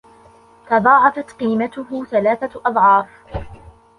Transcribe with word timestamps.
تضاعفت 0.69 1.31
قيمته 1.33 2.05
ثلاثة 2.05 2.61
أضعاف. 2.65 3.09